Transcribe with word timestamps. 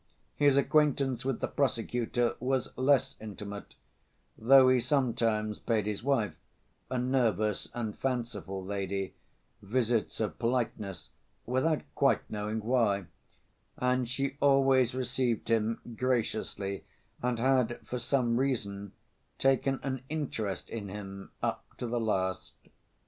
His 0.35 0.57
acquaintance 0.57 1.23
with 1.23 1.41
the 1.41 1.47
prosecutor 1.47 2.35
was 2.39 2.75
less 2.75 3.15
intimate, 3.21 3.75
though 4.35 4.67
he 4.69 4.79
sometimes 4.79 5.59
paid 5.59 5.85
his 5.85 6.03
wife, 6.03 6.33
a 6.89 6.97
nervous 6.97 7.69
and 7.75 7.95
fanciful 7.95 8.65
lady, 8.65 9.13
visits 9.61 10.19
of 10.19 10.39
politeness, 10.39 11.11
without 11.45 11.83
quite 11.93 12.27
knowing 12.31 12.61
why, 12.63 13.05
and 13.77 14.09
she 14.09 14.37
always 14.39 14.95
received 14.95 15.49
him 15.49 15.79
graciously 15.95 16.83
and 17.21 17.37
had, 17.37 17.79
for 17.85 17.99
some 17.99 18.37
reason, 18.37 18.93
taken 19.37 19.79
an 19.83 20.01
interest 20.09 20.67
in 20.71 20.89
him 20.89 21.29
up 21.43 21.63
to 21.77 21.85
the 21.85 21.99
last. 21.99 22.53